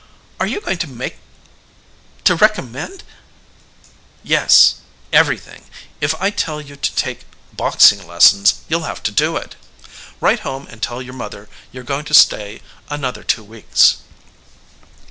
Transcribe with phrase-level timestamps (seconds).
[0.39, 1.17] "Are you going to make
[2.23, 3.03] to recommend"
[4.35, 4.77] "Yes,
[5.13, 5.65] everything.
[5.99, 9.55] If I tell you to take boxing lessons you'll have to do it.
[10.19, 13.97] Write home and tell your mother you're going' to stay another two weeks.